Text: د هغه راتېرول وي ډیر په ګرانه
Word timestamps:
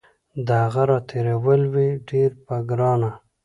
د 0.45 0.47
هغه 0.63 0.83
راتېرول 0.91 1.61
وي 1.73 1.89
ډیر 2.09 2.31
په 2.45 2.55
ګرانه 2.69 3.11